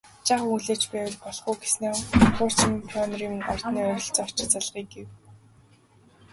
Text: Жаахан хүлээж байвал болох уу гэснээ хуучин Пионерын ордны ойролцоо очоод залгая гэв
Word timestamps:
Жаахан 0.27 0.49
хүлээж 0.51 0.83
байвал 0.93 1.17
болох 1.23 1.45
уу 1.49 1.57
гэснээ 1.61 1.93
хуучин 2.37 2.71
Пионерын 2.89 3.37
ордны 3.51 3.79
ойролцоо 3.87 4.23
очоод 4.29 4.49
залгая 4.53 4.85
гэв 4.93 5.07